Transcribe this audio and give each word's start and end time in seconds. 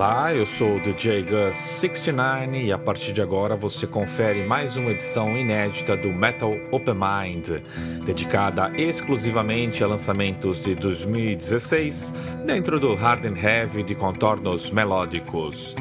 Olá, 0.00 0.32
eu 0.32 0.46
sou 0.46 0.76
o 0.76 0.80
DJ 0.80 1.26
Gus69 1.26 2.64
e 2.64 2.72
a 2.72 2.78
partir 2.78 3.12
de 3.12 3.20
agora 3.20 3.54
você 3.54 3.86
confere 3.86 4.42
mais 4.42 4.74
uma 4.74 4.92
edição 4.92 5.36
inédita 5.36 5.94
do 5.94 6.08
Metal 6.08 6.56
Open 6.70 6.94
Mind, 6.94 7.62
dedicada 8.06 8.72
exclusivamente 8.78 9.84
a 9.84 9.86
lançamentos 9.86 10.64
de 10.64 10.74
2016 10.74 12.14
dentro 12.46 12.80
do 12.80 12.94
Hard 12.94 13.26
and 13.26 13.36
Heavy 13.38 13.82
de 13.82 13.94
contornos 13.94 14.70
melódicos. 14.70 15.74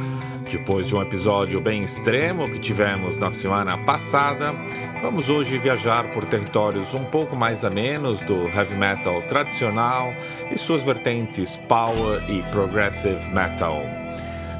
Depois 0.51 0.87
de 0.87 0.95
um 0.97 1.01
episódio 1.01 1.61
bem 1.61 1.83
extremo 1.83 2.49
que 2.49 2.59
tivemos 2.59 3.17
na 3.17 3.31
semana 3.31 3.77
passada, 3.77 4.53
vamos 5.01 5.29
hoje 5.29 5.57
viajar 5.57 6.11
por 6.11 6.25
territórios 6.25 6.93
um 6.93 7.05
pouco 7.05 7.37
mais 7.37 7.63
amenos 7.63 8.19
do 8.21 8.49
heavy 8.49 8.75
metal 8.75 9.21
tradicional 9.29 10.13
e 10.51 10.57
suas 10.57 10.83
vertentes 10.83 11.55
power 11.55 12.21
e 12.29 12.41
progressive 12.51 13.25
metal. 13.33 14.08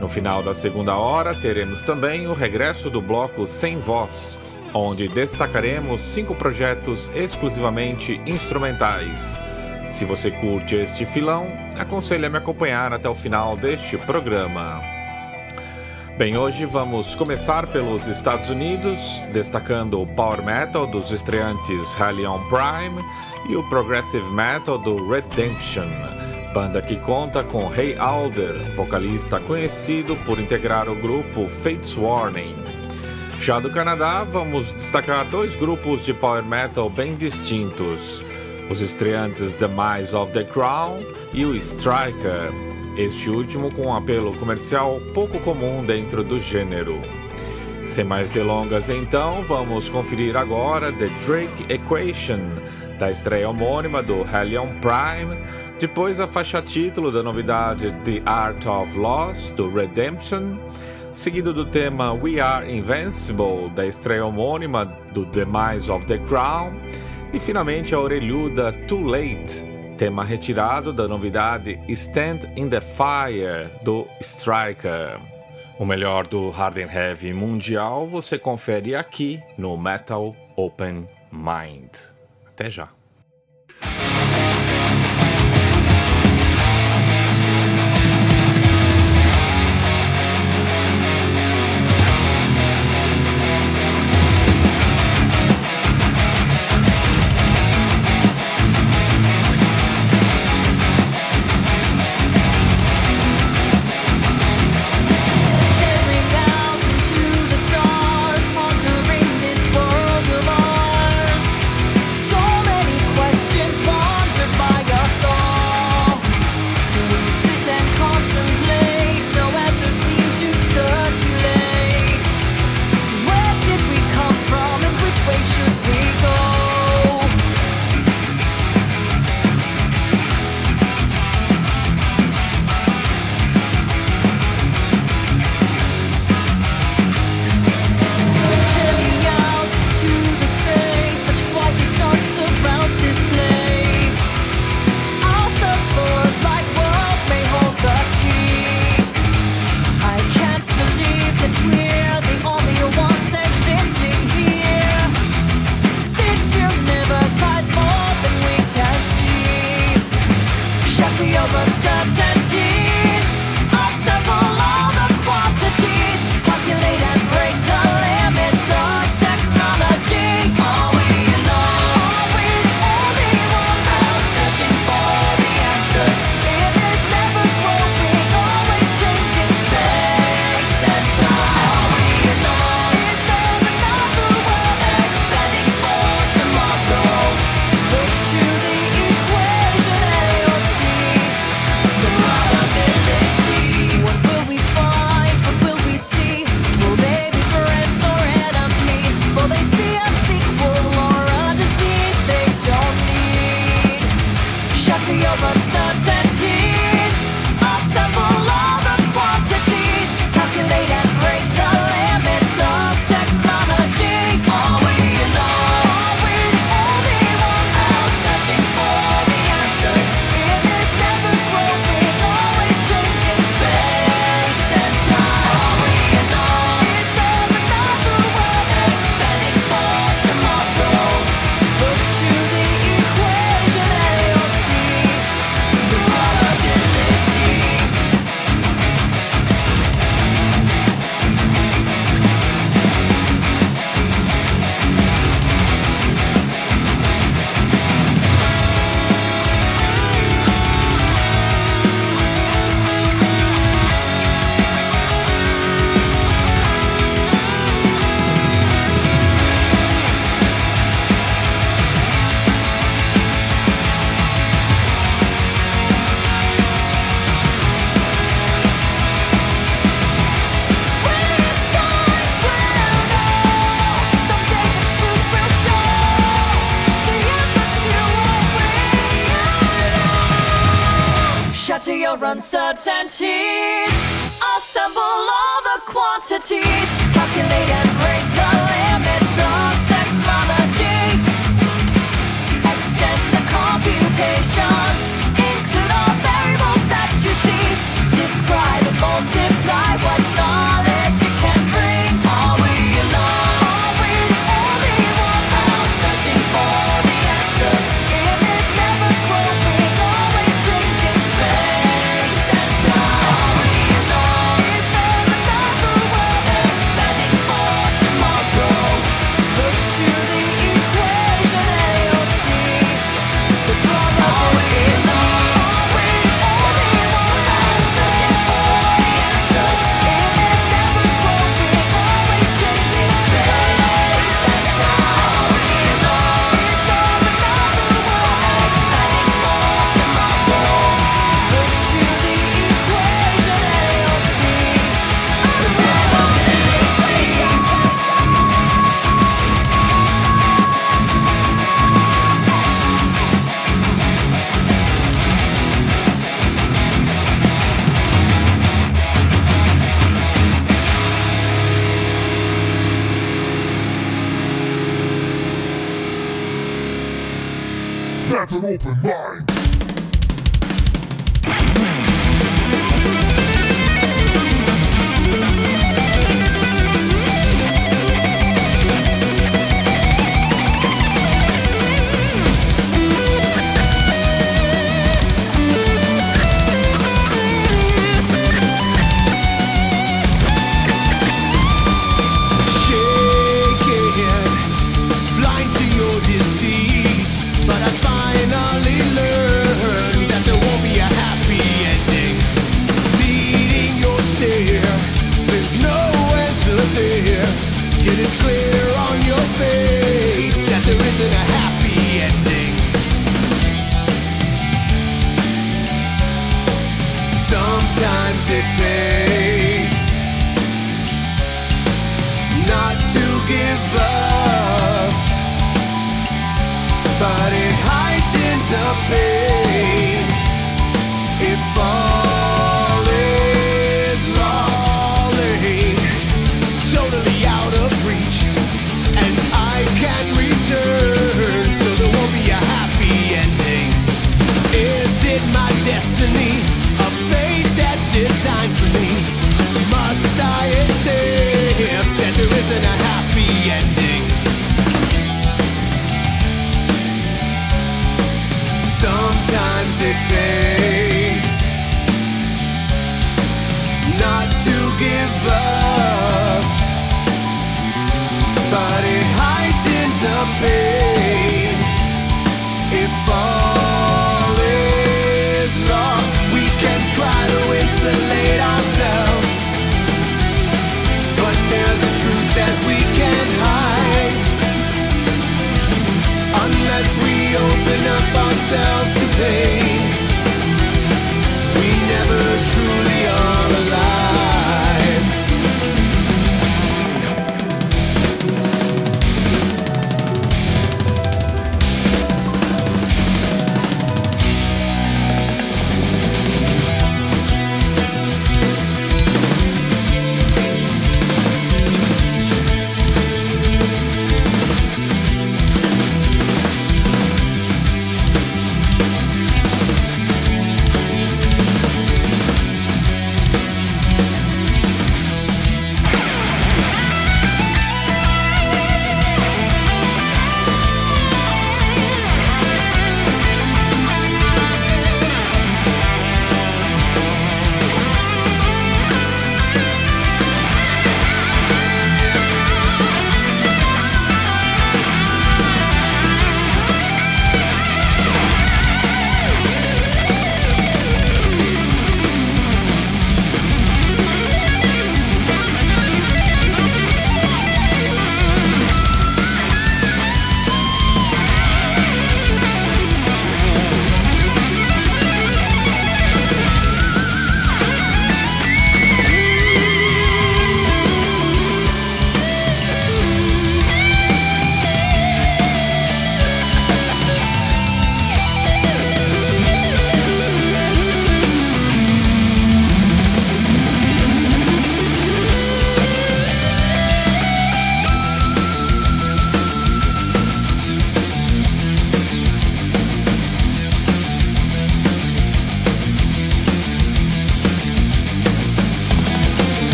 No 0.00 0.08
final 0.08 0.42
da 0.42 0.52
segunda 0.52 0.94
hora, 0.94 1.34
teremos 1.34 1.82
também 1.82 2.26
o 2.26 2.34
regresso 2.34 2.90
do 2.90 3.00
bloco 3.00 3.46
Sem 3.46 3.78
Voz, 3.78 4.38
onde 4.74 5.08
destacaremos 5.08 6.02
cinco 6.02 6.34
projetos 6.34 7.10
exclusivamente 7.14 8.20
instrumentais. 8.26 9.42
Se 9.88 10.04
você 10.04 10.30
curte 10.30 10.74
este 10.74 11.06
filão, 11.06 11.50
aconselho 11.78 12.26
a 12.26 12.28
me 12.28 12.36
acompanhar 12.36 12.92
até 12.92 13.08
o 13.08 13.14
final 13.14 13.56
deste 13.56 13.96
programa. 13.96 14.82
Bem, 16.18 16.36
hoje 16.36 16.64
vamos 16.66 17.14
começar 17.14 17.66
pelos 17.66 18.06
Estados 18.06 18.50
Unidos, 18.50 19.22
destacando 19.32 20.00
o 20.00 20.06
power 20.06 20.42
metal 20.42 20.86
dos 20.86 21.10
estreantes 21.10 21.98
Hellion 21.98 22.40
Prime 22.48 23.02
e 23.48 23.56
o 23.56 23.62
progressive 23.68 24.28
metal 24.30 24.78
do 24.78 25.08
Redemption, 25.10 25.88
banda 26.56 26.80
que 26.80 26.96
conta 26.96 27.44
com 27.44 27.66
Ray 27.66 27.98
Alder, 27.98 28.72
vocalista 28.74 29.38
conhecido 29.38 30.16
por 30.24 30.40
integrar 30.40 30.88
o 30.88 30.94
grupo 30.94 31.46
Fates 31.46 31.94
Warning. 31.94 32.56
Já 33.38 33.60
do 33.60 33.68
Canadá, 33.68 34.24
vamos 34.24 34.72
destacar 34.72 35.26
dois 35.26 35.54
grupos 35.54 36.02
de 36.02 36.14
power 36.14 36.42
metal 36.42 36.88
bem 36.88 37.14
distintos: 37.14 38.24
os 38.70 38.80
estreantes 38.80 39.52
The 39.52 39.68
Mice 39.68 40.16
of 40.16 40.32
the 40.32 40.44
Crown 40.44 41.02
e 41.34 41.44
o 41.44 41.54
Striker 41.54 42.50
este 42.96 43.28
último 43.28 43.70
com 43.70 43.88
um 43.88 43.94
apelo 43.94 44.34
comercial 44.38 44.98
pouco 45.12 45.38
comum 45.40 45.84
dentro 45.84 46.24
do 46.24 46.38
gênero. 46.40 47.02
Sem 47.84 48.02
mais 48.02 48.30
delongas, 48.30 48.88
então, 48.88 49.42
vamos 49.42 49.90
conferir 49.90 50.34
agora 50.38 50.90
The 50.90 51.10
Drake 51.26 51.66
Equation, 51.68 52.40
da 52.98 53.10
estreia 53.10 53.50
homônima 53.50 54.02
do 54.02 54.22
Hellion 54.22 54.68
Prime, 54.80 55.36
depois 55.78 56.20
a 56.20 56.26
faixa 56.26 56.62
título 56.62 57.10
da 57.10 57.22
novidade 57.22 57.92
The 58.04 58.22
Art 58.24 58.66
of 58.66 58.98
Loss, 58.98 59.50
do 59.52 59.68
Redemption, 59.68 60.58
seguido 61.12 61.52
do 61.52 61.66
tema 61.66 62.12
We 62.12 62.40
Are 62.40 62.70
Invincible, 62.70 63.70
da 63.74 63.86
estreia 63.86 64.24
homônima 64.24 64.84
do 65.12 65.26
Demise 65.26 65.90
of 65.90 66.06
the 66.06 66.18
Crown, 66.18 66.80
e 67.32 67.38
finalmente 67.38 67.94
a 67.94 68.00
orelhuda 68.00 68.72
Too 68.88 69.04
Late, 69.04 69.62
tema 69.98 70.24
retirado 70.24 70.92
da 70.92 71.06
novidade 71.06 71.78
Stand 71.88 72.52
in 72.56 72.68
the 72.68 72.80
Fire 72.80 73.70
do 73.82 74.06
Striker. 74.20 75.20
O 75.78 75.84
melhor 75.84 76.26
do 76.26 76.48
Hard 76.50 76.78
and 76.78 76.90
Heavy 76.90 77.34
mundial 77.34 78.06
você 78.06 78.38
confere 78.38 78.94
aqui 78.94 79.42
no 79.58 79.76
Metal 79.76 80.34
Open 80.56 81.06
Mind. 81.30 81.90
Até 82.46 82.70
já. 82.70 82.95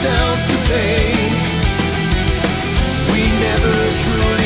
ourselves 0.00 0.46
to. 0.46 0.60
We 3.12 3.22
never 3.38 3.98
truly. 3.98 4.39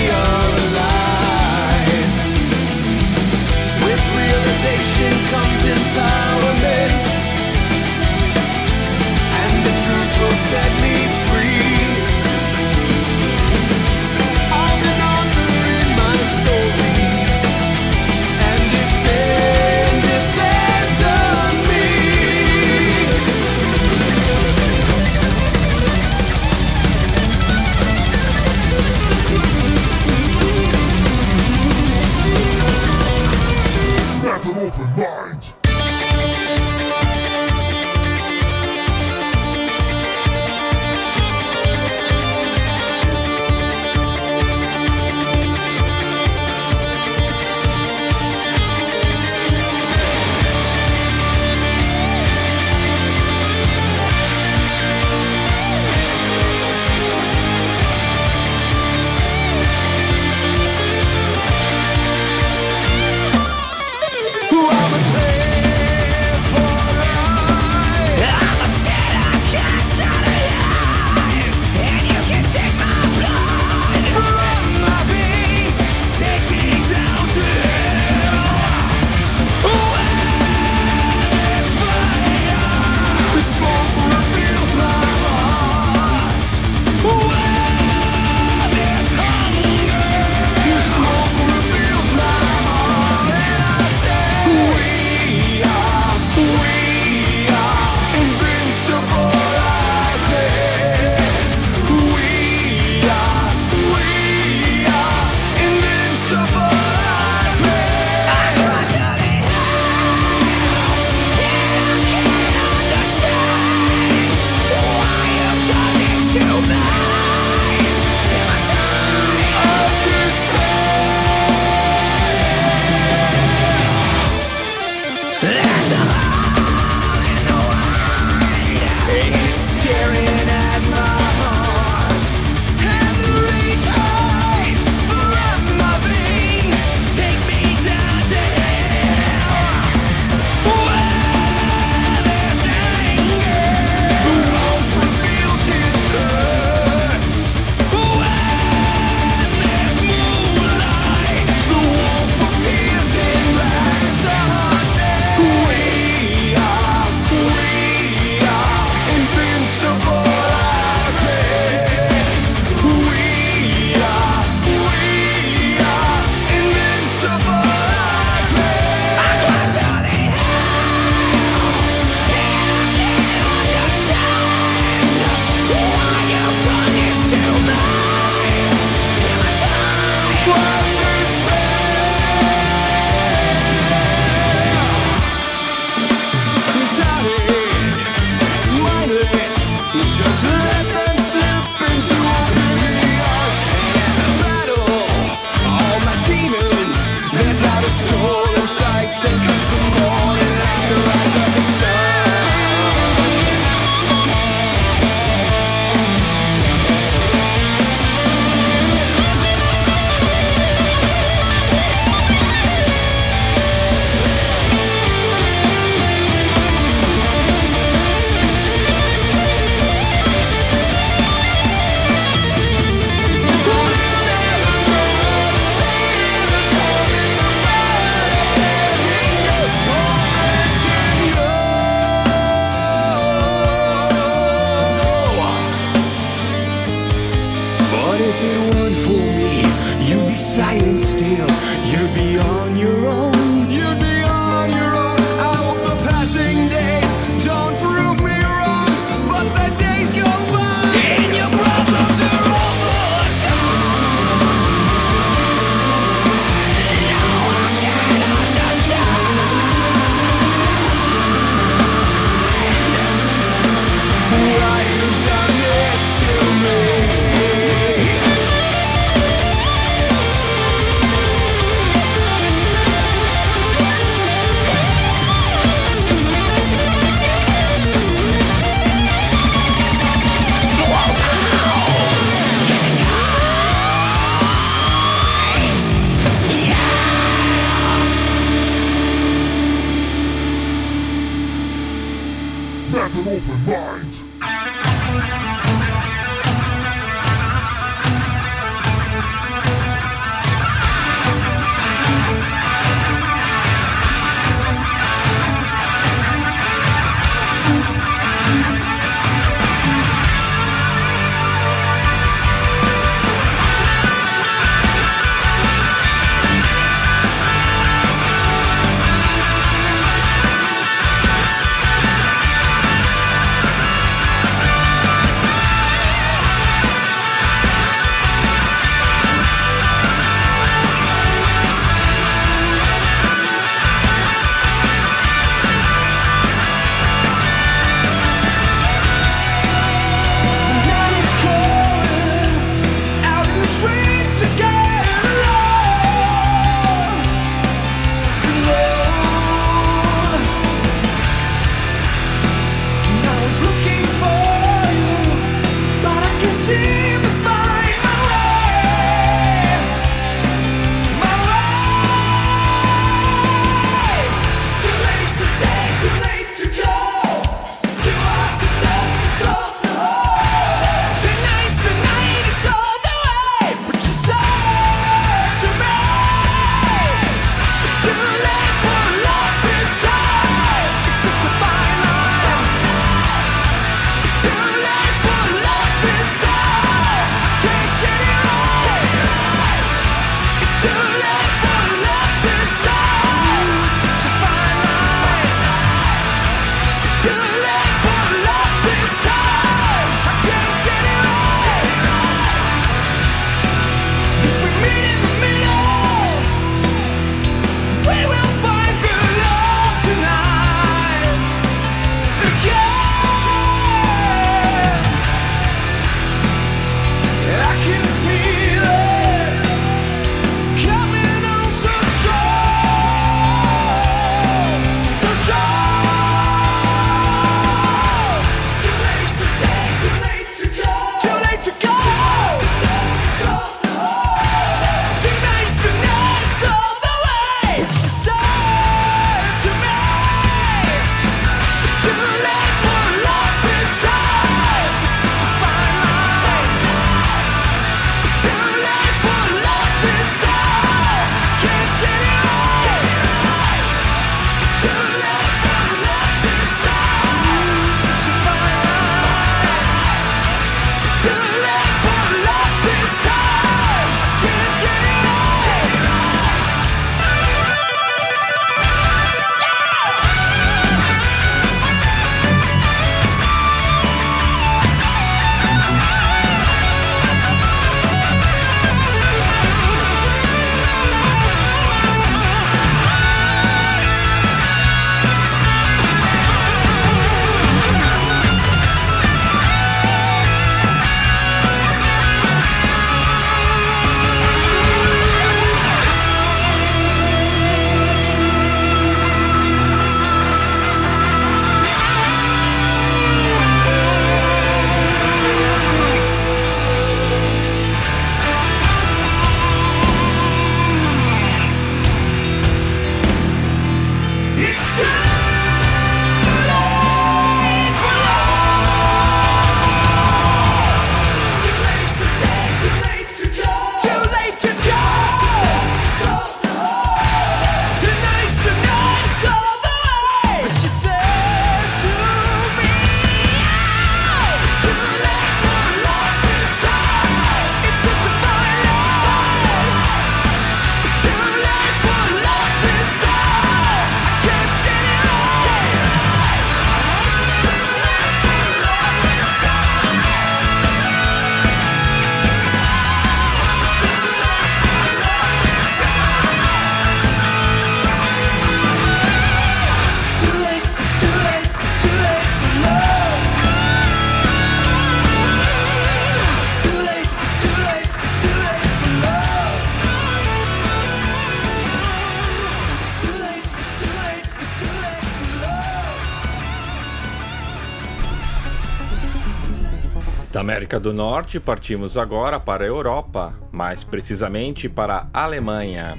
América 580.94 581.00
do 581.00 581.12
Norte, 581.12 581.58
partimos 581.58 582.16
agora 582.16 582.60
para 582.60 582.84
a 582.84 582.86
Europa, 582.86 583.52
mais 583.72 584.04
precisamente 584.04 584.88
para 584.88 585.26
a 585.34 585.42
Alemanha, 585.42 586.16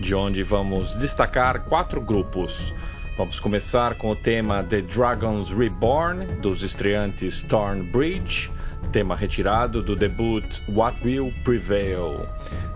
de 0.00 0.16
onde 0.16 0.42
vamos 0.42 0.94
destacar 0.94 1.64
quatro 1.66 2.00
grupos. 2.00 2.74
Vamos 3.16 3.38
começar 3.38 3.94
com 3.94 4.10
o 4.10 4.16
tema 4.16 4.64
The 4.64 4.80
Dragons 4.80 5.50
Reborn, 5.50 6.26
dos 6.40 6.64
estreantes 6.64 7.42
Torn 7.42 7.84
Bridge, 7.84 8.50
tema 8.90 9.14
retirado 9.14 9.80
do 9.80 9.94
debut 9.94 10.60
What 10.68 10.98
Will 11.04 11.32
Prevail. 11.44 12.26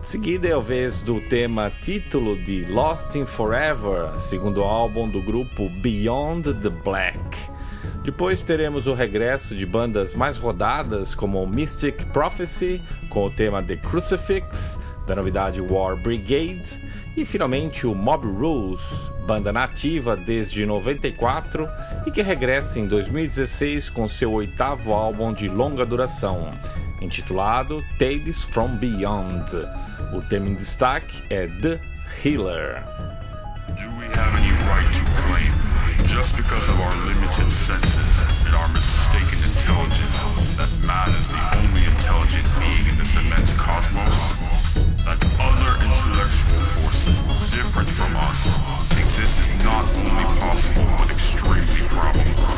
De 0.01 0.07
seguida 0.07 0.47
é 0.47 0.53
a 0.53 0.61
vez 0.61 1.01
do 1.03 1.21
tema 1.23 1.73
título 1.83 2.37
de 2.37 2.65
Lost 2.67 3.17
in 3.17 3.27
Forever, 3.27 4.11
segundo 4.19 4.63
álbum 4.63 5.09
do 5.09 5.21
grupo 5.21 5.69
Beyond 5.69 6.55
the 6.55 6.71
Black. 6.71 7.19
Depois 8.03 8.43
teremos 8.43 8.87
o 8.87 8.95
regresso 8.95 9.55
de 9.55 9.67
bandas 9.67 10.15
mais 10.15 10.39
rodadas 10.39 11.15
como 11.15 11.47
Mystic 11.47 12.07
Prophecy, 12.07 12.81
com 13.09 13.27
o 13.27 13.31
tema 13.31 13.63
The 13.63 13.77
Crucifix, 13.77 14.79
da 15.07 15.15
novidade 15.15 15.61
War 15.61 15.97
Brigade, 15.97 16.81
e 17.17 17.25
finalmente 17.27 17.87
o 17.87 17.95
Mob 17.95 18.27
Rules, 18.27 19.11
banda 19.27 19.53
nativa 19.53 20.17
desde 20.17 20.65
94 20.65 21.69
e 22.07 22.11
que 22.11 22.23
regressa 22.23 22.81
em 22.81 22.87
2016 22.87 23.91
com 23.91 24.09
seu 24.09 24.33
oitavo 24.33 24.93
álbum 24.93 25.33
de 25.33 25.49
longa 25.49 25.85
duração, 25.85 26.55
intitulado 27.03 27.85
Tales 27.99 28.43
from 28.43 28.77
Beyond. 28.77 29.45
O 30.15 30.23
tema 30.23 30.49
em 30.49 30.55
destaque 30.55 31.23
é 31.29 31.47
The 31.47 31.79
Healer. 32.25 32.83
Just 36.11 36.37
because 36.37 36.69
of 36.69 36.81
our 36.81 36.91
limited 37.07 37.53
senses 37.53 38.45
and 38.45 38.55
our 38.57 38.69
mistaken 38.75 39.39
intelligence, 39.47 40.27
that 40.59 40.71
man 40.85 41.15
is 41.15 41.29
the 41.29 41.39
only 41.55 41.85
intelligent 41.87 42.45
being 42.59 42.85
in 42.91 42.99
this 42.99 43.15
immense 43.15 43.57
cosmos? 43.57 44.39
That 45.07 45.23
other 45.39 45.79
intellectual 45.79 46.63
forces 46.83 47.21
different 47.55 47.89
from 47.89 48.17
us 48.27 48.59
exist 48.99 49.51
is 49.51 49.65
not 49.65 49.87
only 50.03 50.27
possible 50.41 50.85
but 50.99 51.11
extremely 51.13 51.87
probable. 51.95 52.50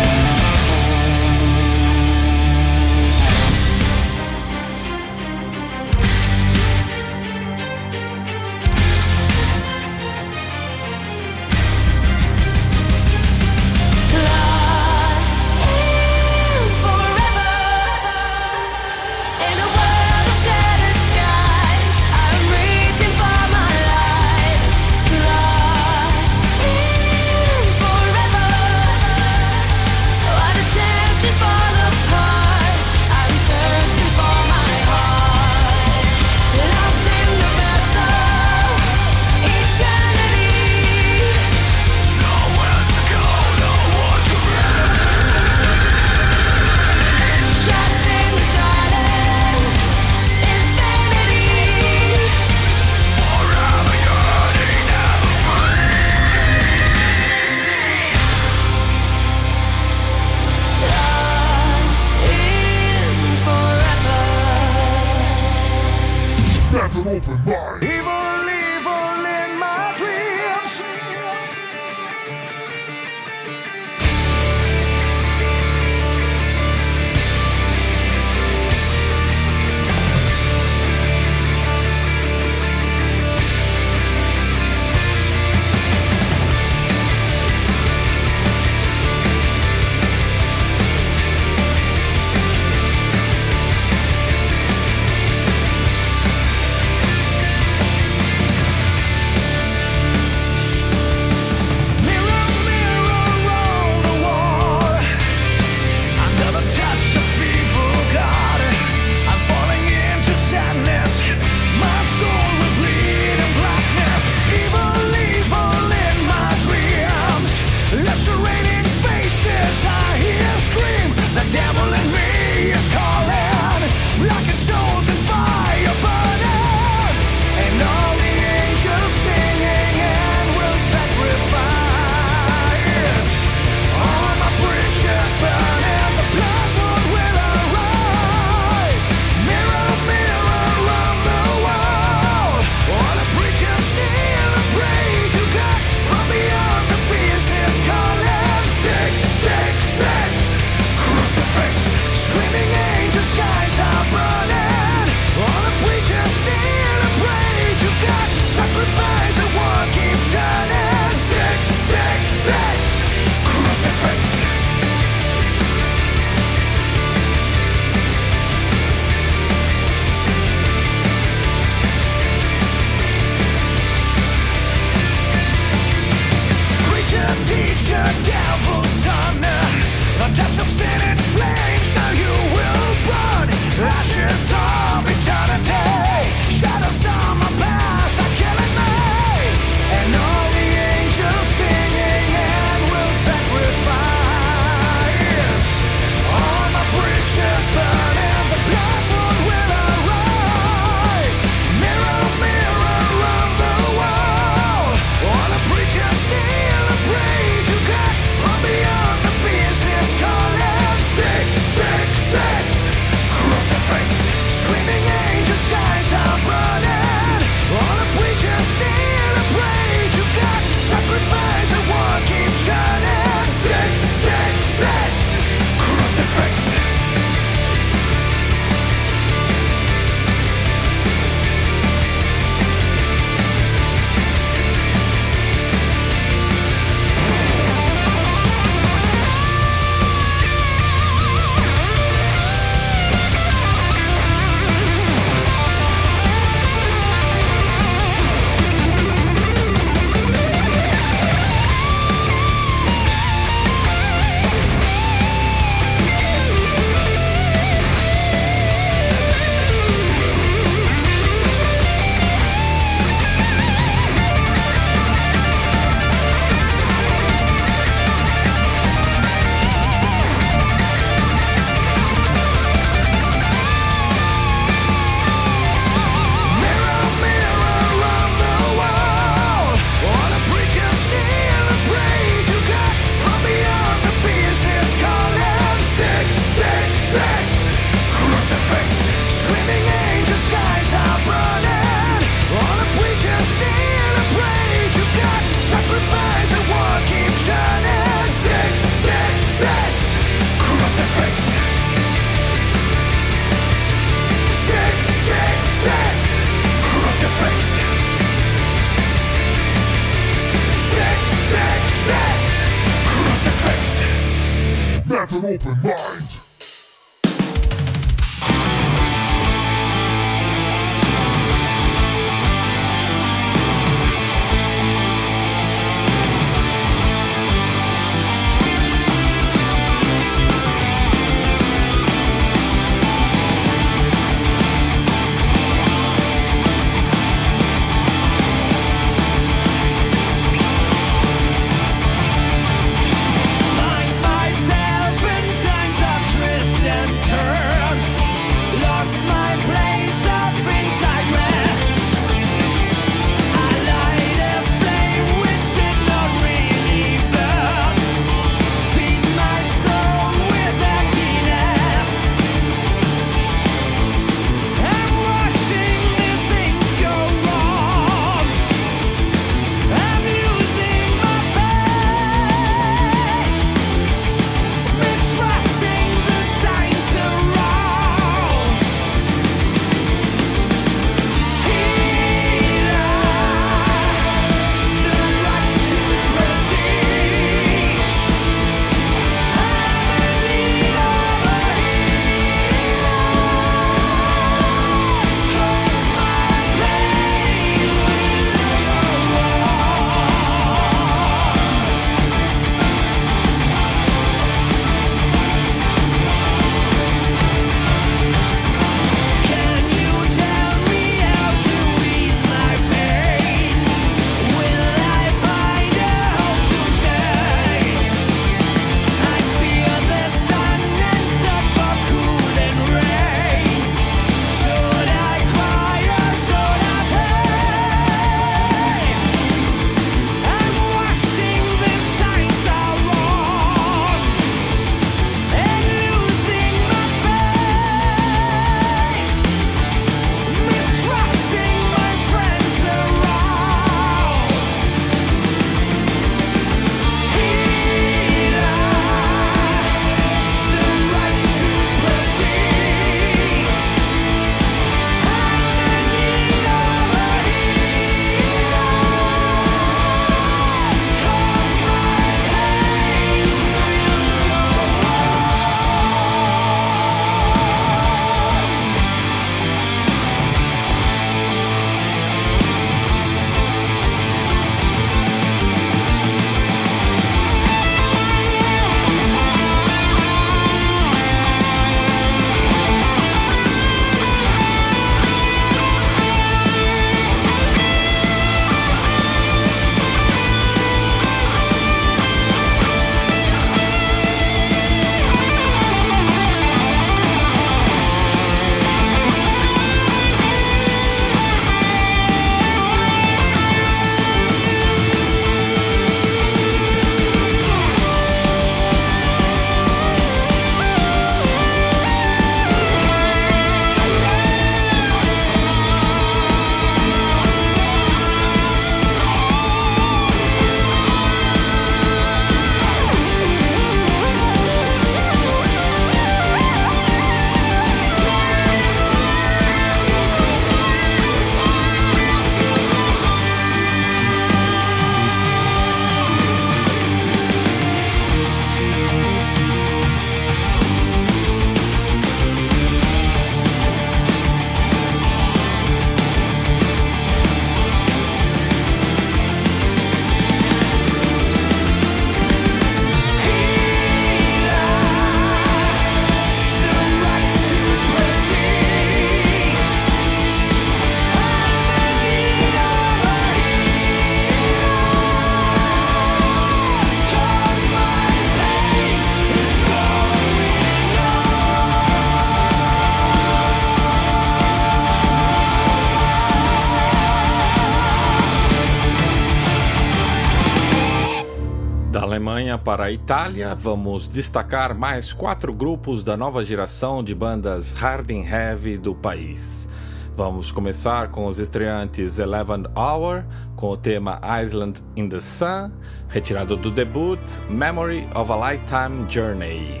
Para 583.02 583.08
a 583.08 583.12
Itália, 583.12 583.74
vamos 583.74 584.28
destacar 584.28 584.94
mais 584.96 585.32
quatro 585.32 585.74
grupos 585.74 586.22
da 586.22 586.36
nova 586.36 586.64
geração 586.64 587.20
de 587.20 587.34
bandas 587.34 587.90
hard 587.90 588.30
and 588.30 588.44
heavy 588.48 588.96
do 588.96 589.12
país. 589.12 589.88
Vamos 590.36 590.70
começar 590.70 591.28
com 591.32 591.46
os 591.46 591.58
estreantes 591.58 592.38
Eleven 592.38 592.84
Hour, 592.96 593.42
com 593.74 593.88
o 593.88 593.96
tema 593.96 594.40
Island 594.62 595.02
in 595.16 595.28
the 595.28 595.40
Sun, 595.40 595.90
retirado 596.28 596.76
do 596.76 596.92
debut 596.92 597.40
Memory 597.68 598.28
of 598.36 598.52
a 598.52 598.70
Lifetime 598.70 599.28
Journey. 599.28 600.00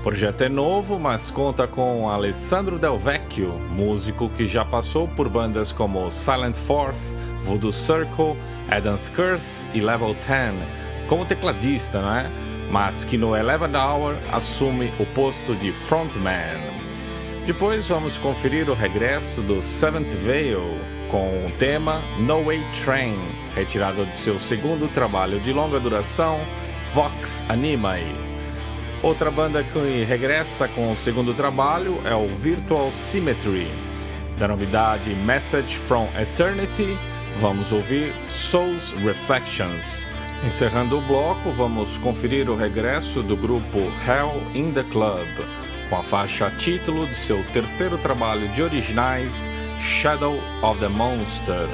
O 0.00 0.02
projeto 0.02 0.42
é 0.42 0.48
novo, 0.50 0.98
mas 0.98 1.30
conta 1.30 1.66
com 1.66 2.10
Alessandro 2.10 2.78
Del 2.78 2.98
Vecchio, 2.98 3.54
músico 3.74 4.28
que 4.28 4.46
já 4.46 4.66
passou 4.66 5.08
por 5.08 5.30
bandas 5.30 5.72
como 5.72 6.10
Silent 6.10 6.56
Force, 6.56 7.16
Voodoo 7.42 7.72
Circle, 7.72 8.36
Adam's 8.70 9.08
Curse 9.08 9.66
e 9.72 9.80
Level 9.80 10.14
10, 10.26 10.84
como 11.08 11.24
tecladista, 11.24 12.00
né? 12.00 12.30
mas 12.70 13.04
que 13.04 13.16
no 13.16 13.36
Eleven 13.36 13.76
Hour 13.76 14.16
assume 14.32 14.92
o 14.98 15.06
posto 15.06 15.54
de 15.54 15.72
frontman. 15.72 16.60
Depois 17.46 17.88
vamos 17.88 18.16
conferir 18.18 18.70
o 18.70 18.74
regresso 18.74 19.42
do 19.42 19.62
Seventh 19.62 20.10
Veil 20.10 20.62
com 21.10 21.46
o 21.46 21.52
tema 21.58 22.00
No 22.20 22.42
Way 22.44 22.62
Train, 22.82 23.16
retirado 23.54 24.04
de 24.06 24.16
seu 24.16 24.40
segundo 24.40 24.88
trabalho 24.92 25.38
de 25.40 25.52
longa 25.52 25.78
duração, 25.78 26.40
Vox 26.92 27.44
Animae. 27.48 28.16
Outra 29.02 29.30
banda 29.30 29.62
que 29.62 30.04
regressa 30.04 30.66
com 30.66 30.90
o 30.90 30.96
segundo 30.96 31.34
trabalho 31.34 32.00
é 32.06 32.14
o 32.14 32.26
Virtual 32.26 32.90
Symmetry. 32.92 33.68
Da 34.38 34.48
novidade 34.48 35.10
Message 35.10 35.76
from 35.76 36.08
Eternity, 36.18 36.96
vamos 37.38 37.70
ouvir 37.70 38.12
Souls 38.30 38.92
Reflections. 39.04 40.13
Encerrando 40.44 40.98
o 40.98 41.00
bloco, 41.00 41.50
vamos 41.52 41.96
conferir 41.96 42.50
o 42.50 42.54
regresso 42.54 43.22
do 43.22 43.34
grupo 43.34 43.78
Hell 43.78 44.42
in 44.54 44.72
the 44.72 44.82
Club, 44.84 45.26
com 45.88 45.96
a 45.96 46.02
faixa 46.02 46.50
título 46.50 47.06
de 47.06 47.16
seu 47.16 47.42
terceiro 47.44 47.96
trabalho 47.96 48.46
de 48.48 48.62
originais, 48.62 49.50
Shadow 49.80 50.38
of 50.62 50.78
the 50.80 50.88
Monster. 50.88 51.66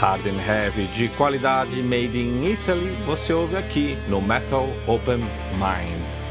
Hard 0.00 0.26
and 0.26 0.40
Heavy 0.40 0.86
de 0.86 1.10
qualidade 1.10 1.82
made 1.82 2.18
in 2.18 2.42
Italy, 2.50 2.96
você 3.04 3.34
ouve 3.34 3.56
aqui 3.56 3.98
no 4.08 4.22
Metal 4.22 4.66
Open 4.86 5.18
Mind. 5.58 6.29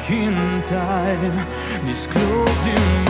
Back 0.00 0.10
in 0.10 0.62
time. 0.62 1.46
Disclosing 1.84 3.09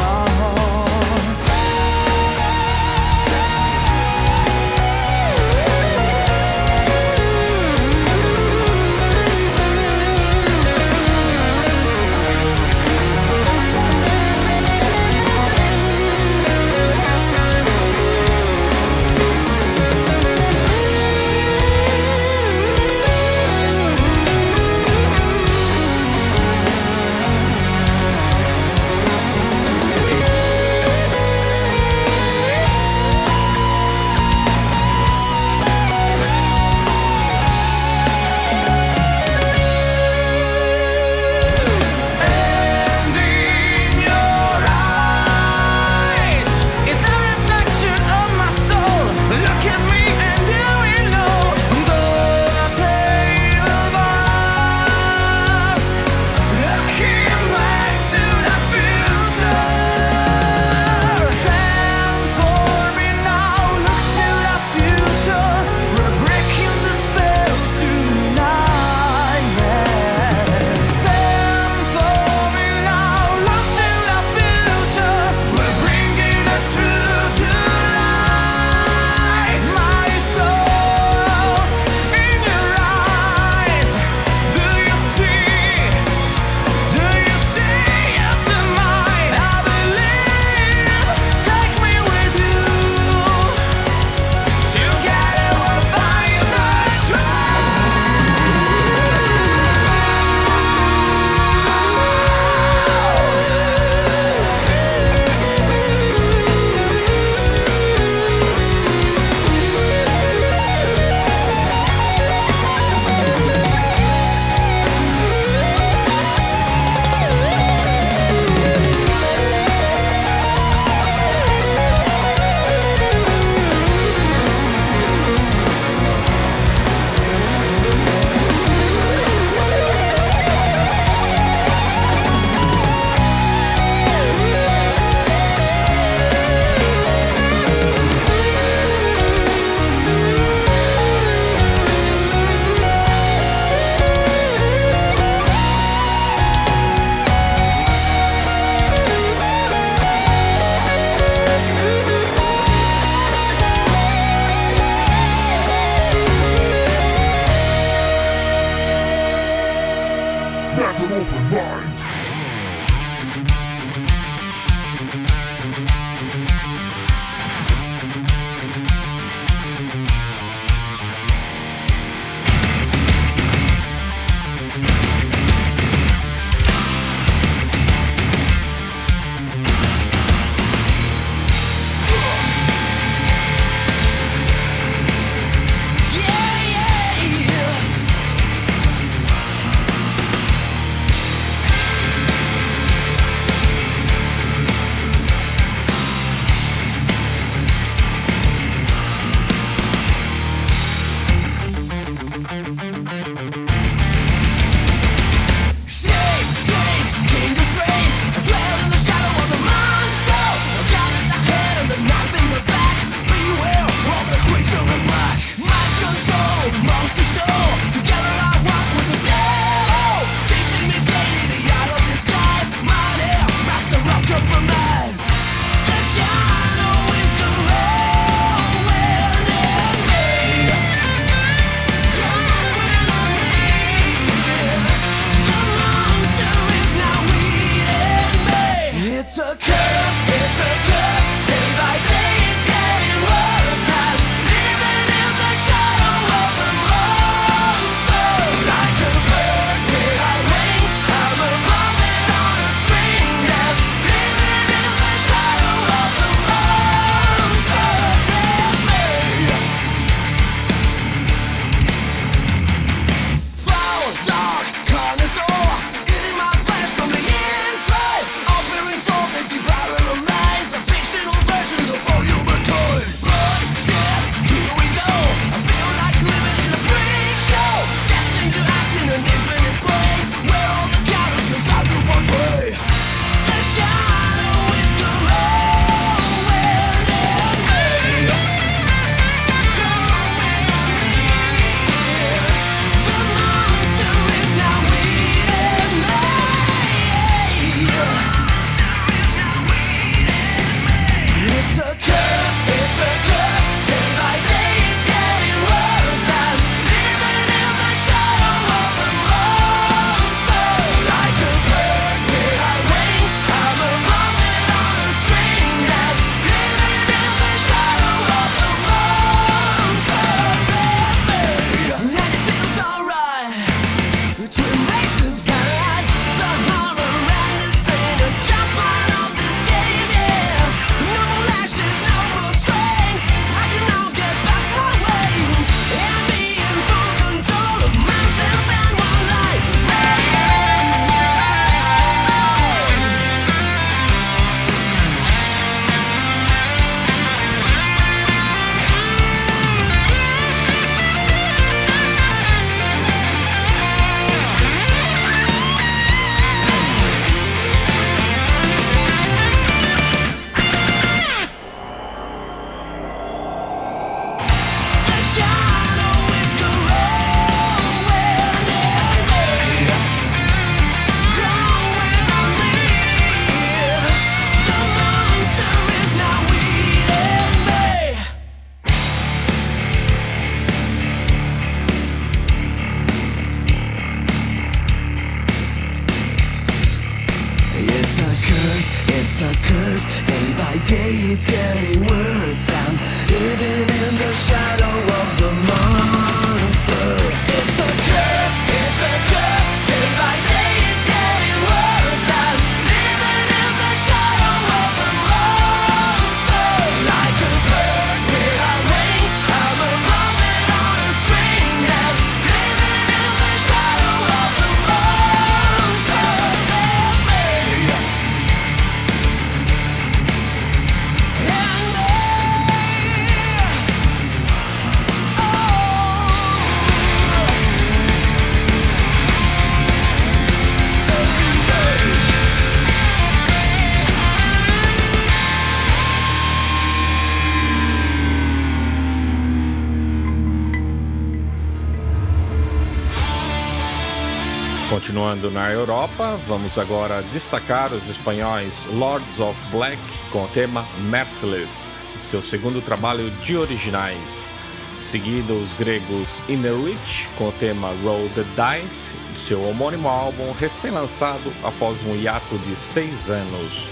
Continuando 445.31 445.51
na 445.53 445.71
Europa, 445.71 446.37
vamos 446.49 446.77
agora 446.77 447.23
destacar 447.33 447.93
os 447.93 448.09
espanhóis 448.09 448.87
Lords 448.87 449.39
of 449.39 449.57
Black 449.71 450.01
com 450.33 450.43
o 450.43 450.49
tema 450.49 450.85
Merciless, 451.03 451.89
seu 452.21 452.43
segundo 452.43 452.83
trabalho 452.83 453.31
de 453.45 453.57
originais. 453.57 454.53
seguida, 455.01 455.53
os 455.53 455.73
gregos 455.75 456.43
Inner 456.49 456.75
Reach 456.75 457.29
com 457.39 457.47
o 457.47 457.53
tema 457.53 457.95
Roll 458.03 458.29
the 458.31 458.43
Dice, 458.43 459.15
seu 459.37 459.63
homônimo 459.63 460.09
álbum 460.09 460.51
recém-lançado 460.51 461.53
após 461.63 462.05
um 462.05 462.17
hiato 462.17 462.59
de 462.67 462.75
seis 462.75 463.31
anos. 463.31 463.89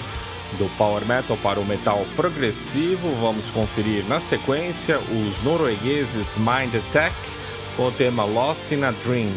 Do 0.59 0.69
power 0.77 1.07
metal 1.07 1.37
para 1.37 1.61
o 1.61 1.65
metal 1.65 2.05
progressivo, 2.17 3.15
vamos 3.21 3.49
conferir 3.49 4.05
na 4.09 4.19
sequência 4.19 4.99
os 4.99 5.41
noruegueses 5.45 6.37
Mind 6.37 6.75
Attack 6.75 7.15
com 7.77 7.87
o 7.87 7.93
tema 7.93 8.25
Lost 8.25 8.73
in 8.73 8.83
a 8.83 8.91
Dream, 8.91 9.31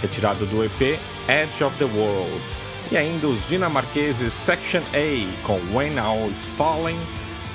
retirado 0.00 0.46
do 0.46 0.64
EP 0.64 0.98
Edge 1.28 1.64
of 1.64 1.76
the 1.78 1.84
World, 1.84 2.42
e 2.90 2.96
ainda 2.96 3.26
os 3.26 3.46
dinamarqueses 3.48 4.32
Section 4.32 4.82
A 4.94 5.46
com 5.46 5.60
When 5.72 5.98
All 5.98 6.26
Is 6.28 6.44
Falling, 6.44 6.98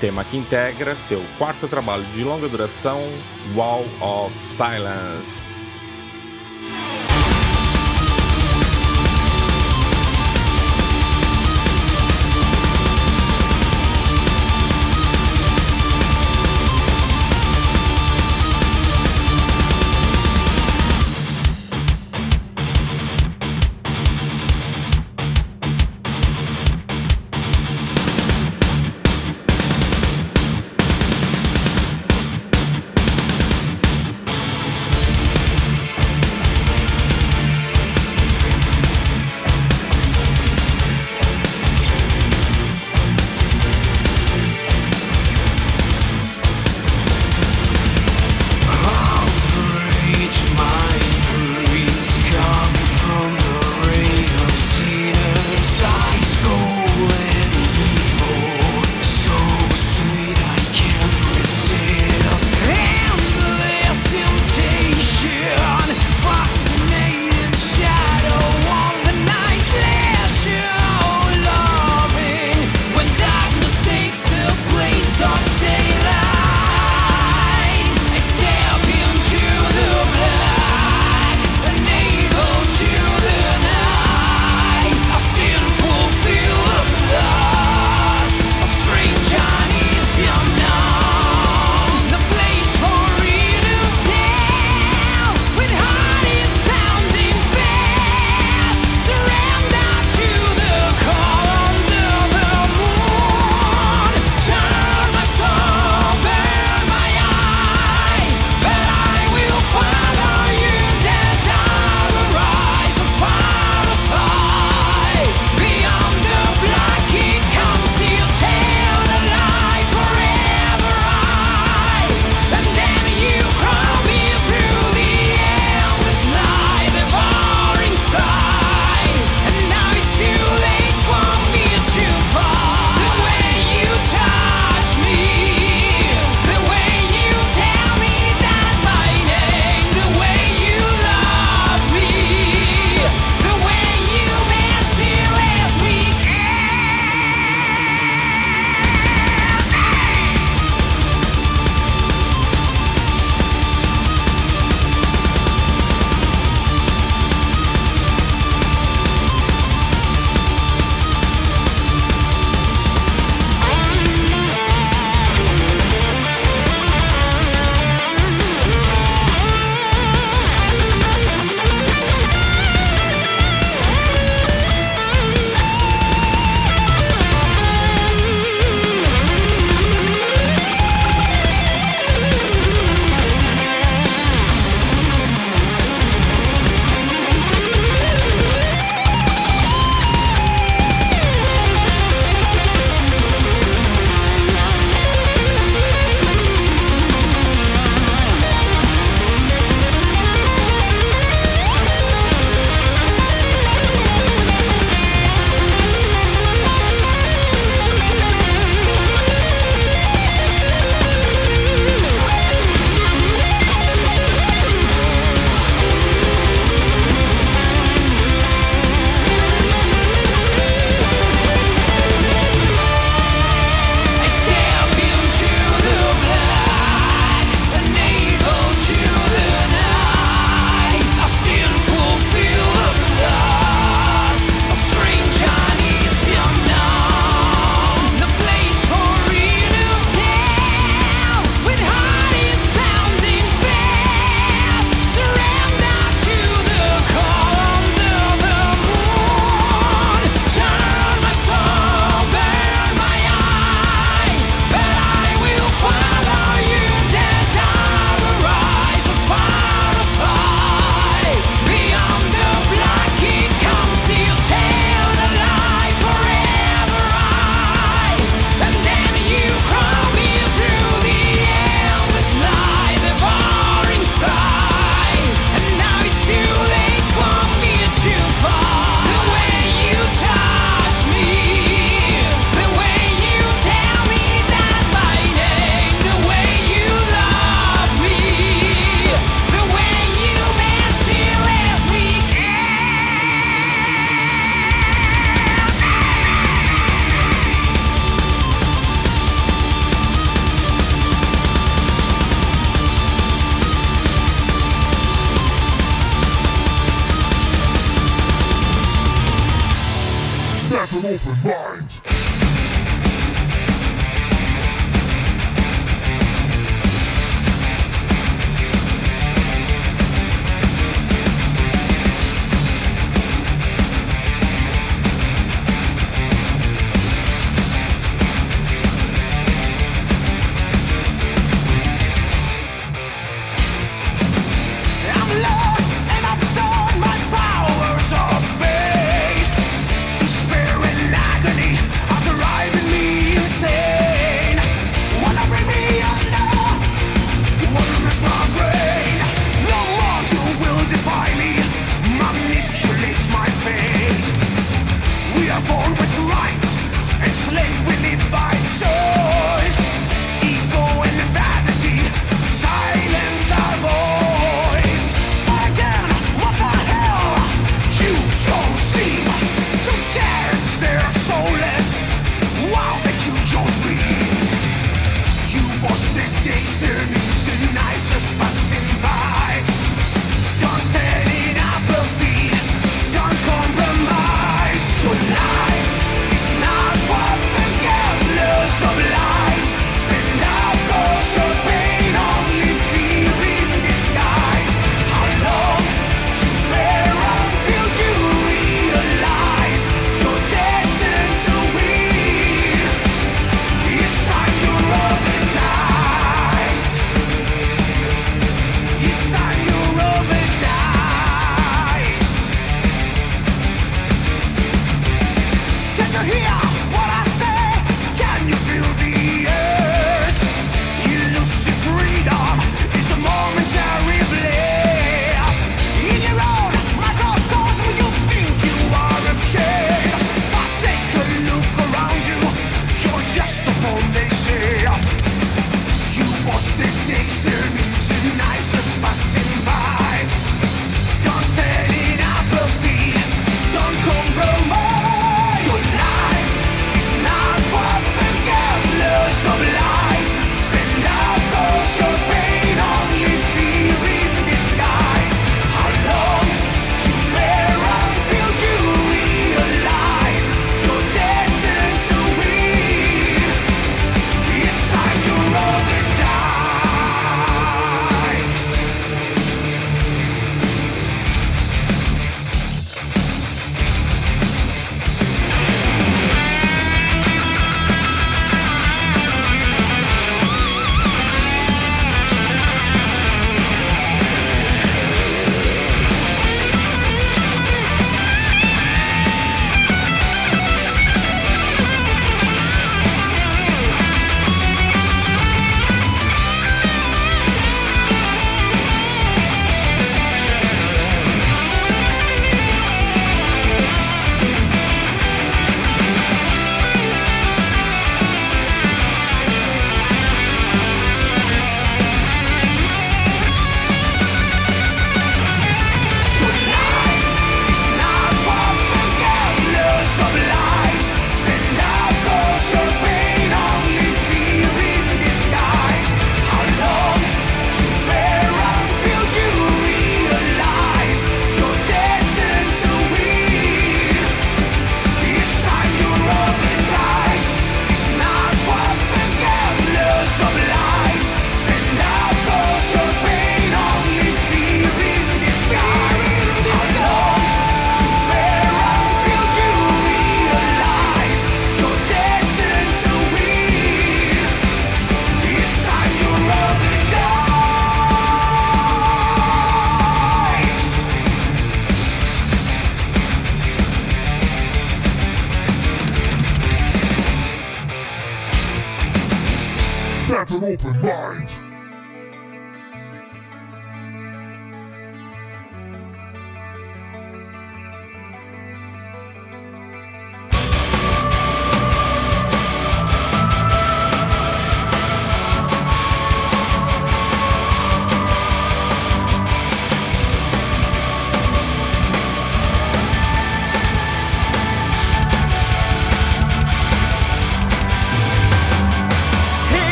tema 0.00 0.24
que 0.24 0.36
integra 0.36 0.96
seu 0.96 1.22
quarto 1.38 1.68
trabalho 1.68 2.04
de 2.14 2.24
longa 2.24 2.48
duração, 2.48 3.00
Wall 3.54 3.84
of 4.00 4.36
Silence. 4.38 5.59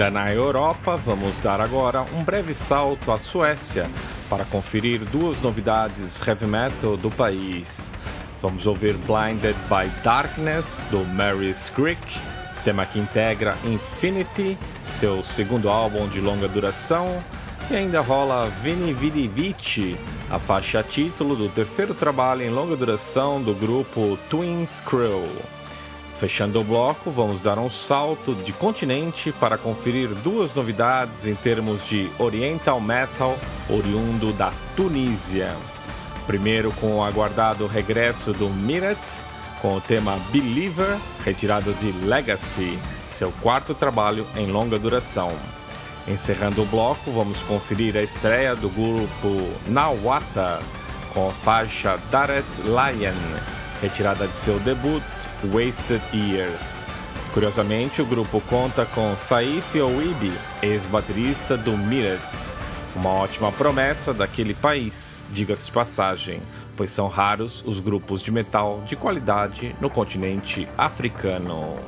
Ainda 0.00 0.18
na 0.18 0.32
Europa, 0.32 0.96
vamos 0.96 1.40
dar 1.40 1.60
agora 1.60 2.06
um 2.14 2.24
breve 2.24 2.54
salto 2.54 3.12
à 3.12 3.18
Suécia 3.18 3.86
para 4.30 4.46
conferir 4.46 5.00
duas 5.00 5.42
novidades 5.42 6.26
heavy 6.26 6.46
metal 6.46 6.96
do 6.96 7.10
país. 7.10 7.92
Vamos 8.40 8.66
ouvir 8.66 8.94
Blinded 8.94 9.54
by 9.68 9.90
Darkness, 10.02 10.86
do 10.90 11.04
Mary's 11.04 11.68
Creek, 11.68 12.00
tema 12.64 12.86
que 12.86 12.98
integra 12.98 13.58
Infinity, 13.62 14.56
seu 14.86 15.22
segundo 15.22 15.68
álbum 15.68 16.08
de 16.08 16.18
longa 16.18 16.48
duração, 16.48 17.22
e 17.70 17.76
ainda 17.76 18.00
rola 18.00 18.48
Vini 18.62 18.94
Vidi 18.94 19.28
Vici, 19.28 19.98
a 20.30 20.38
faixa 20.38 20.82
título 20.82 21.36
do 21.36 21.50
terceiro 21.50 21.92
trabalho 21.92 22.40
em 22.40 22.48
longa 22.48 22.74
duração 22.74 23.42
do 23.42 23.52
grupo 23.52 24.18
Twins 24.30 24.80
Crew. 24.80 25.28
Fechando 26.20 26.60
o 26.60 26.64
bloco, 26.64 27.10
vamos 27.10 27.40
dar 27.40 27.58
um 27.58 27.70
salto 27.70 28.34
de 28.34 28.52
continente 28.52 29.32
para 29.32 29.56
conferir 29.56 30.10
duas 30.16 30.54
novidades 30.54 31.24
em 31.24 31.34
termos 31.34 31.82
de 31.86 32.10
Oriental 32.18 32.78
Metal 32.78 33.38
oriundo 33.70 34.30
da 34.34 34.52
Tunísia. 34.76 35.56
Primeiro 36.26 36.72
com 36.72 36.96
o 36.96 37.02
aguardado 37.02 37.66
regresso 37.66 38.34
do 38.34 38.50
Miret, 38.50 38.98
com 39.62 39.76
o 39.76 39.80
tema 39.80 40.20
Believer, 40.30 40.98
retirado 41.24 41.72
de 41.72 41.90
Legacy, 41.90 42.78
seu 43.08 43.32
quarto 43.40 43.72
trabalho 43.72 44.26
em 44.36 44.46
longa 44.46 44.78
duração. 44.78 45.32
Encerrando 46.06 46.60
o 46.60 46.66
bloco, 46.66 47.10
vamos 47.10 47.42
conferir 47.44 47.96
a 47.96 48.02
estreia 48.02 48.54
do 48.54 48.68
grupo 48.68 49.48
Nawata, 49.66 50.60
com 51.14 51.30
a 51.30 51.32
faixa 51.32 51.98
Daret 52.10 52.44
Lion, 52.62 53.59
retirada 53.80 54.26
de 54.26 54.36
seu 54.36 54.58
debut 54.60 55.02
Wasted 55.44 56.02
Years. 56.12 56.84
Curiosamente, 57.32 58.02
o 58.02 58.06
grupo 58.06 58.40
conta 58.42 58.84
com 58.84 59.14
Saif 59.16 59.80
Ouibi, 59.80 60.32
ex-baterista 60.62 61.56
do 61.56 61.76
Miret. 61.76 62.20
Uma 62.94 63.10
ótima 63.10 63.52
promessa 63.52 64.12
daquele 64.12 64.52
país, 64.52 65.24
diga-se 65.30 65.66
de 65.66 65.72
passagem, 65.72 66.42
pois 66.76 66.90
são 66.90 67.06
raros 67.06 67.62
os 67.64 67.78
grupos 67.78 68.20
de 68.20 68.32
metal 68.32 68.82
de 68.84 68.96
qualidade 68.96 69.76
no 69.80 69.88
continente 69.88 70.68
africano. 70.76 71.78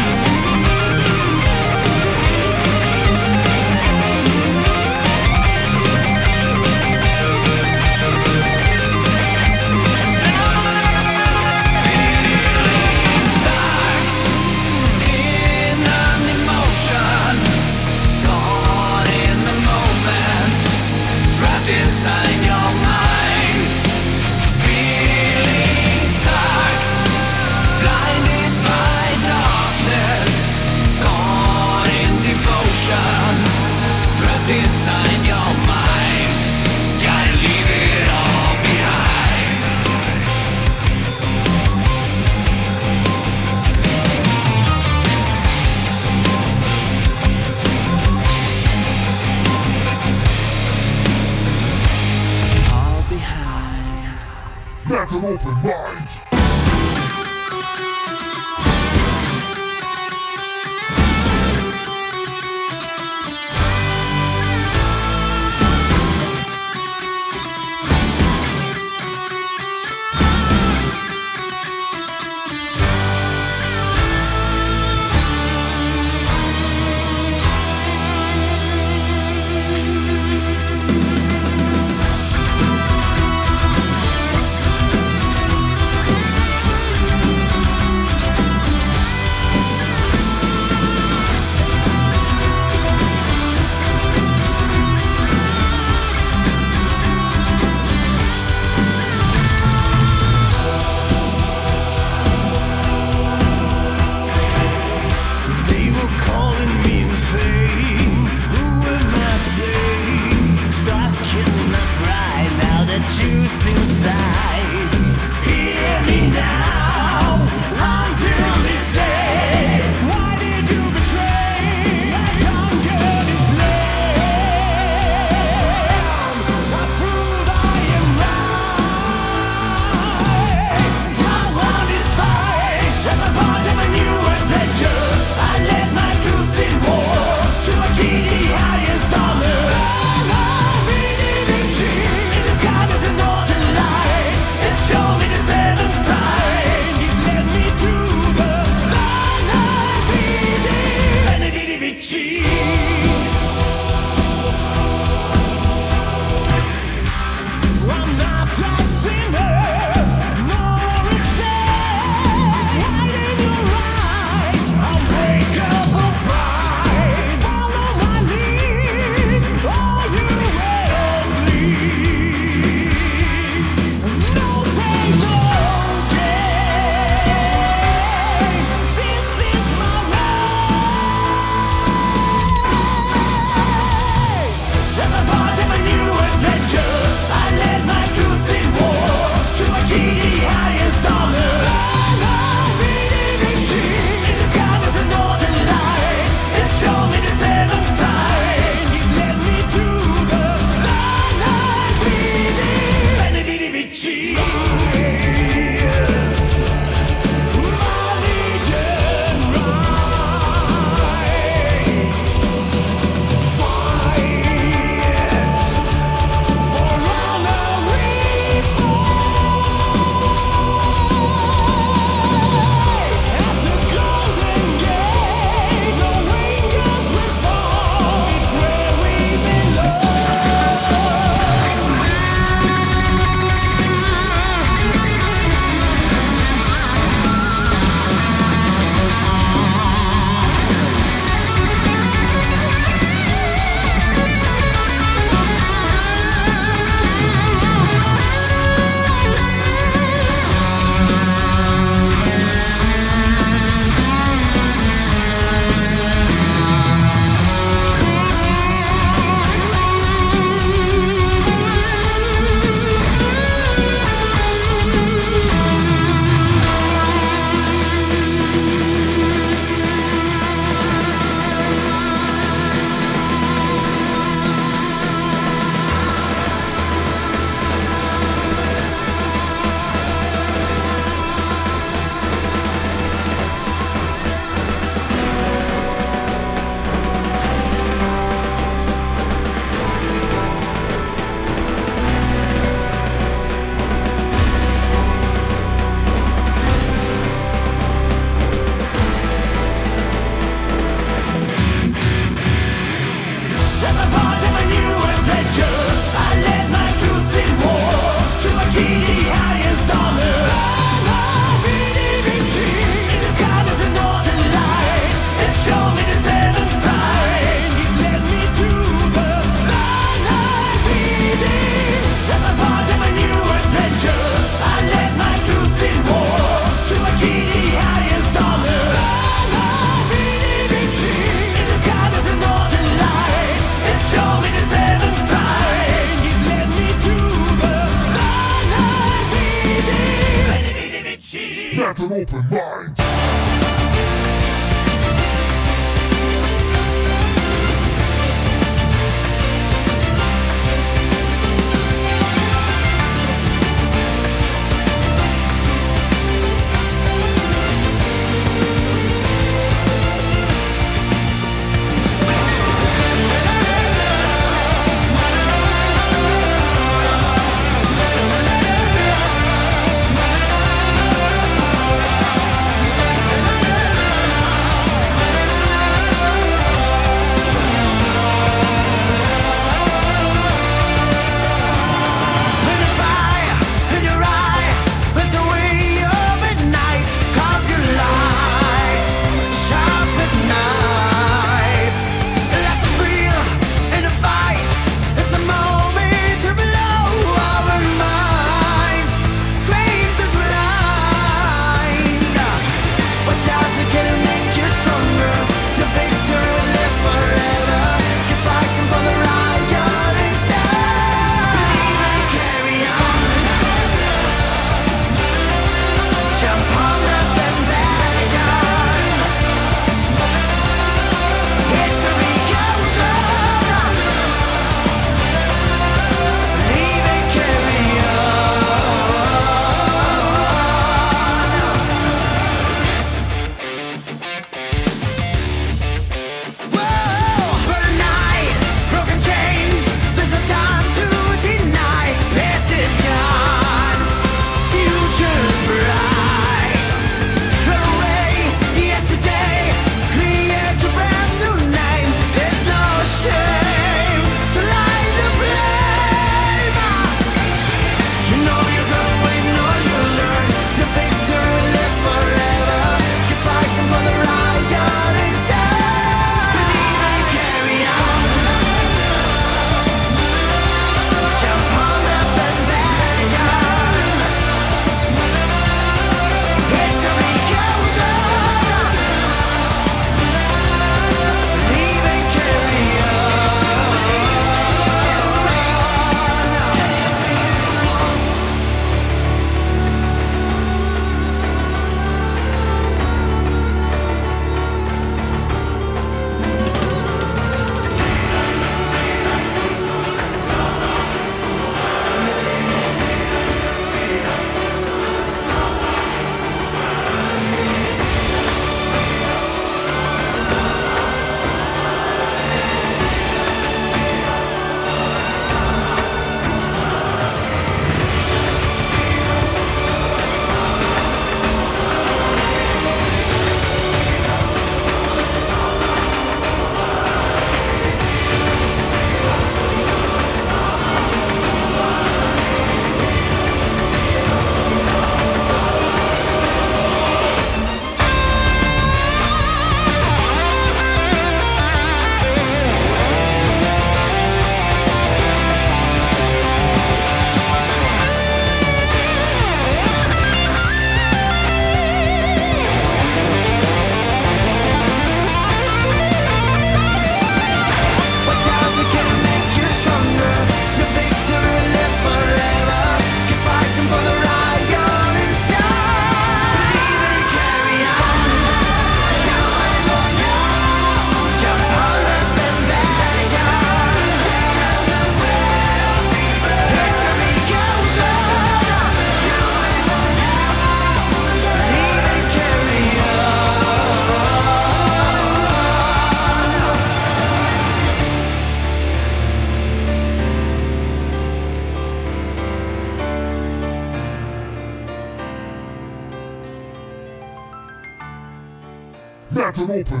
open. 599.69 600.00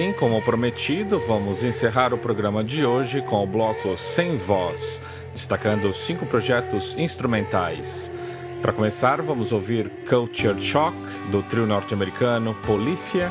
Agora 0.00 0.12
sim, 0.12 0.18
como 0.18 0.40
prometido, 0.40 1.20
vamos 1.20 1.62
encerrar 1.62 2.14
o 2.14 2.18
programa 2.18 2.64
de 2.64 2.86
hoje 2.86 3.20
com 3.20 3.44
o 3.44 3.46
bloco 3.46 3.98
Sem 3.98 4.38
Voz, 4.38 4.98
destacando 5.34 5.92
cinco 5.92 6.24
projetos 6.24 6.96
instrumentais. 6.96 8.10
Para 8.62 8.72
começar, 8.72 9.20
vamos 9.20 9.52
ouvir 9.52 9.90
Culture 10.08 10.58
Shock, 10.58 10.96
do 11.30 11.42
trio 11.42 11.66
norte-americano 11.66 12.56
Polyphia, 12.64 13.30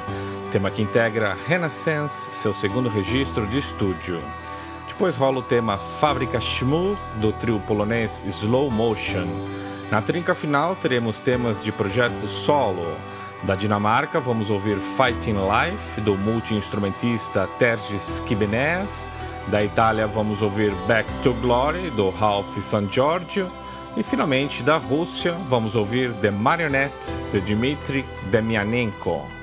tema 0.52 0.70
que 0.70 0.84
integra 0.84 1.36
Renaissance, 1.48 2.36
seu 2.36 2.54
segundo 2.54 2.88
registro 2.88 3.48
de 3.48 3.58
estúdio. 3.58 4.22
Depois 4.88 5.16
rola 5.16 5.40
o 5.40 5.44
tema 5.44 5.80
Fábrica 5.80 6.40
Schmur, 6.40 6.96
do 7.20 7.34
trio 7.34 7.60
polonês 7.62 8.24
Slow 8.28 8.70
Motion. 8.70 9.26
Na 9.90 10.04
trinca 10.04 10.36
final, 10.36 10.76
teremos 10.76 11.20
temas 11.20 11.64
de 11.64 11.72
projetos 11.72 12.30
solo. 12.30 12.96
Da 13.44 13.56
Dinamarca, 13.56 14.20
vamos 14.20 14.49
ouvir 14.49 14.78
Fighting 14.80 15.36
Life, 15.36 16.02
do 16.02 16.18
multi-instrumentista 16.18 17.48
Tergis 17.57 18.20
Kibenes. 18.26 19.10
Da 19.48 19.64
Itália, 19.64 20.06
vamos 20.06 20.41
ouvir 20.41 20.74
Back 20.88 21.10
to 21.24 21.34
Glory, 21.36 21.90
do 21.90 22.10
Ralph 22.10 22.60
San 22.61 22.88
Giorgio. 22.91 23.49
E 23.95 24.03
finalmente, 24.03 24.61
da 24.61 24.78
Rússia, 24.78 25.36
vamos 25.48 25.76
ouvir 25.76 26.14
The 26.22 26.30
Marionette, 26.30 27.16
de 27.32 27.40
Dmitry 27.40 28.06
Demianenko. 28.30 29.39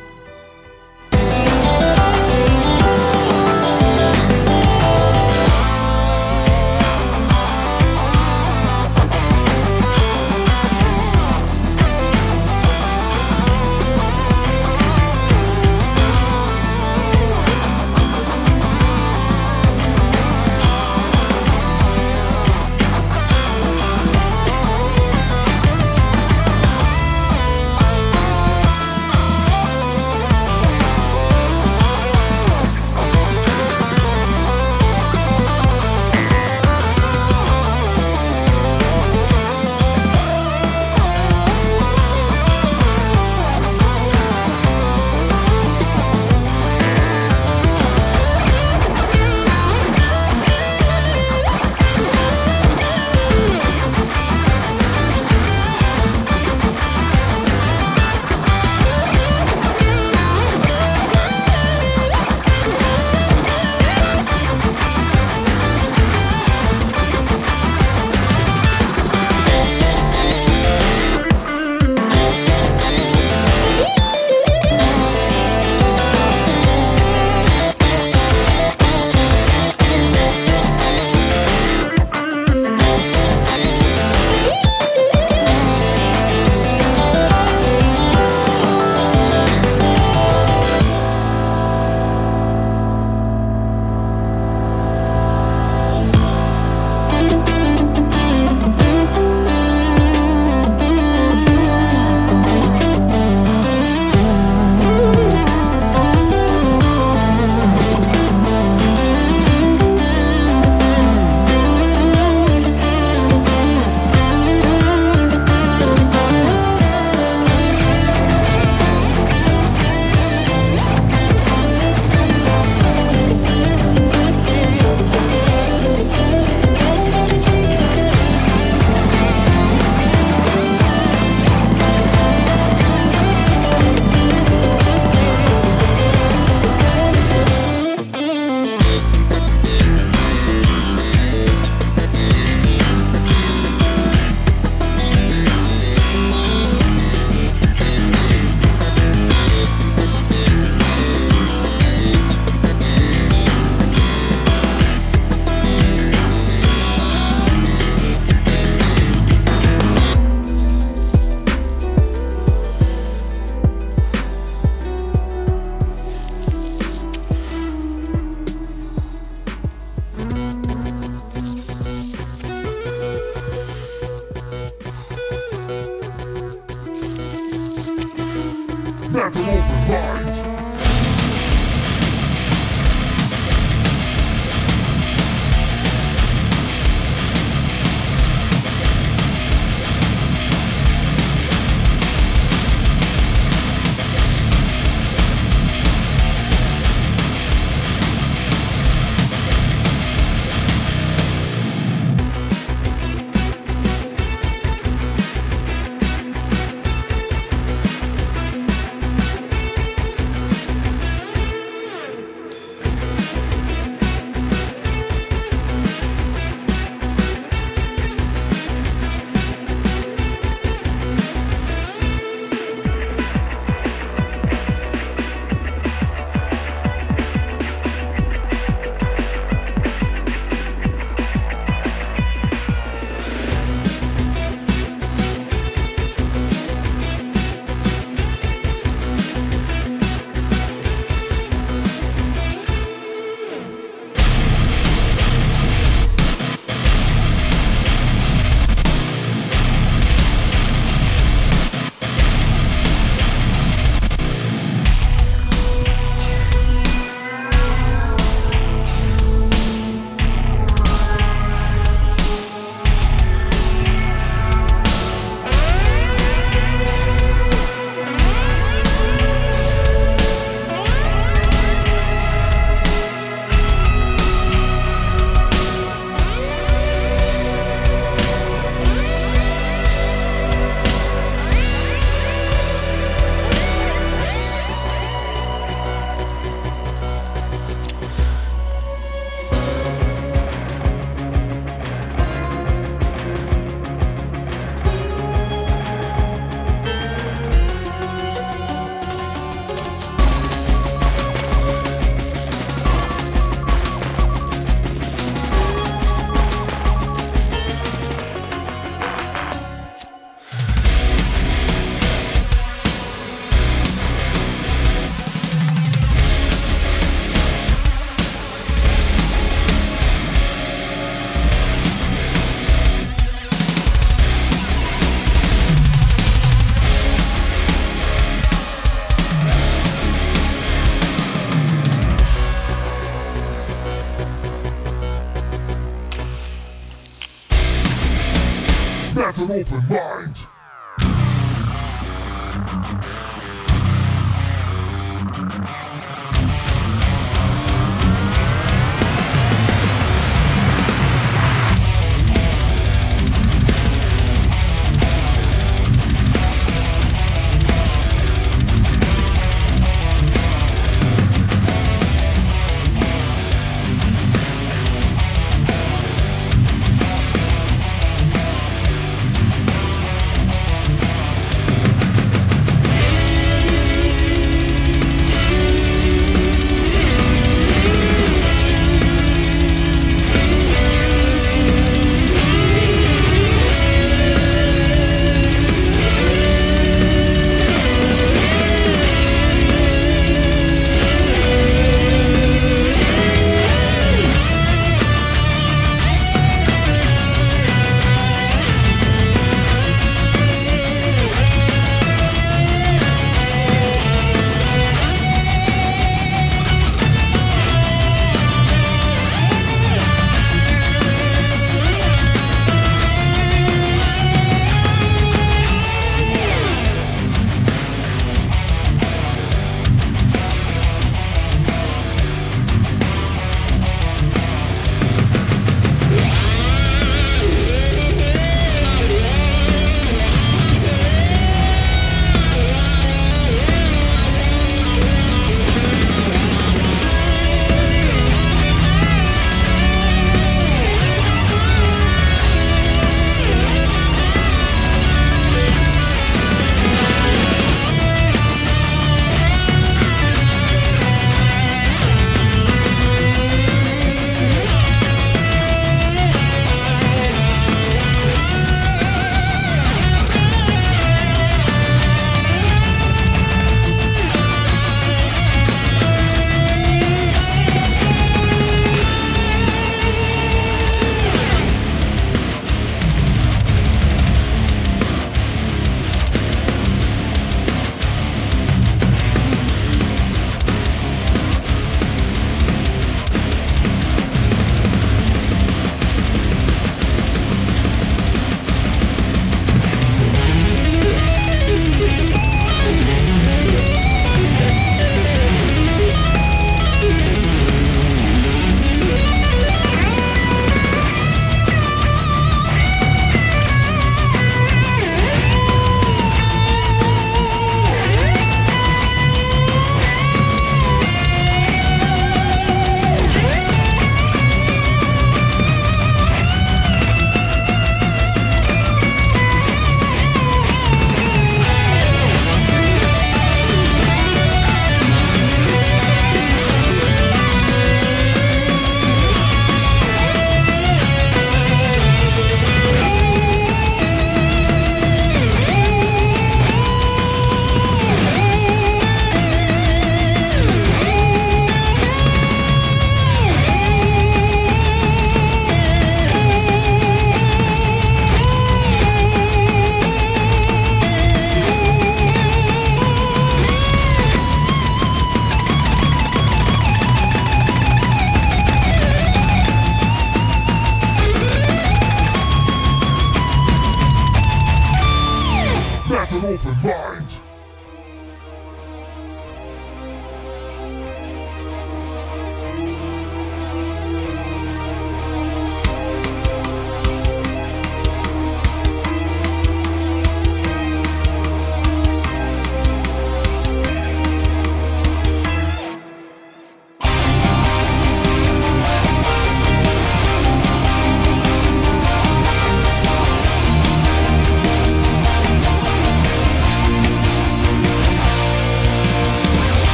Open 339.60 339.88
mind. 339.88 340.05